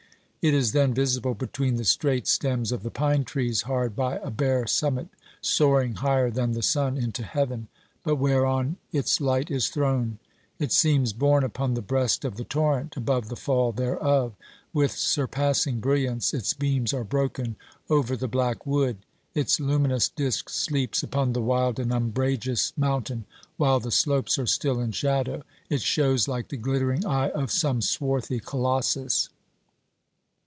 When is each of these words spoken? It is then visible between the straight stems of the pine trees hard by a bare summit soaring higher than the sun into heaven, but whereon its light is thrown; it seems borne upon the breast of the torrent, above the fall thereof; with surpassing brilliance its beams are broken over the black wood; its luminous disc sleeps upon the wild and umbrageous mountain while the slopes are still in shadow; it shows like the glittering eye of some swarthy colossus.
It 0.43 0.55
is 0.55 0.71
then 0.71 0.95
visible 0.95 1.35
between 1.35 1.75
the 1.75 1.85
straight 1.85 2.27
stems 2.27 2.71
of 2.71 2.81
the 2.81 2.89
pine 2.89 3.25
trees 3.25 3.61
hard 3.61 3.95
by 3.95 4.15
a 4.15 4.31
bare 4.31 4.65
summit 4.65 5.07
soaring 5.39 5.93
higher 5.93 6.31
than 6.31 6.53
the 6.53 6.63
sun 6.63 6.97
into 6.97 7.21
heaven, 7.21 7.67
but 8.01 8.15
whereon 8.15 8.77
its 8.91 9.21
light 9.21 9.51
is 9.51 9.67
thrown; 9.69 10.17
it 10.57 10.71
seems 10.71 11.13
borne 11.13 11.43
upon 11.43 11.75
the 11.75 11.81
breast 11.83 12.25
of 12.25 12.37
the 12.37 12.43
torrent, 12.43 12.97
above 12.97 13.29
the 13.29 13.35
fall 13.35 13.71
thereof; 13.71 14.33
with 14.73 14.93
surpassing 14.93 15.79
brilliance 15.79 16.33
its 16.33 16.55
beams 16.55 16.91
are 16.91 17.03
broken 17.03 17.55
over 17.87 18.17
the 18.17 18.27
black 18.27 18.65
wood; 18.65 18.97
its 19.35 19.59
luminous 19.59 20.09
disc 20.09 20.49
sleeps 20.49 21.03
upon 21.03 21.33
the 21.33 21.41
wild 21.43 21.77
and 21.77 21.93
umbrageous 21.93 22.73
mountain 22.75 23.25
while 23.57 23.79
the 23.79 23.91
slopes 23.91 24.39
are 24.39 24.47
still 24.47 24.79
in 24.79 24.91
shadow; 24.91 25.43
it 25.69 25.81
shows 25.81 26.27
like 26.27 26.47
the 26.47 26.57
glittering 26.57 27.05
eye 27.05 27.29
of 27.29 27.51
some 27.51 27.79
swarthy 27.79 28.39
colossus. 28.39 29.29